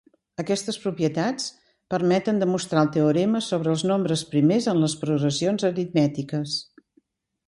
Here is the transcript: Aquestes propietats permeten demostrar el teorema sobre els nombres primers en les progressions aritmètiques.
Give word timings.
Aquestes 0.41 0.77
propietats 0.85 1.49
permeten 1.95 2.39
demostrar 2.43 2.81
el 2.85 2.89
teorema 2.95 3.41
sobre 3.51 3.71
els 3.77 3.83
nombres 3.91 4.23
primers 4.31 4.69
en 4.75 4.81
les 4.85 4.97
progressions 5.03 5.67
aritmètiques. 5.71 6.57